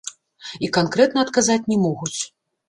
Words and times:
І 0.67 0.69
канкрэтна 0.77 1.19
адказаць 1.27 1.59
не 1.75 1.79
могуць. 1.85 2.19